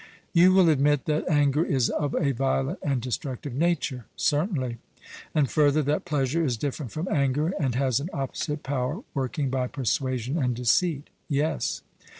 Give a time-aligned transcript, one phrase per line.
[0.33, 4.07] You will admit that anger is of a violent and destructive nature?
[4.15, 4.79] 'Certainly.'
[5.35, 9.67] And further, that pleasure is different from anger, and has an opposite power, working by
[9.67, 11.11] persuasion and deceit?
[11.29, 11.83] 'Yes.'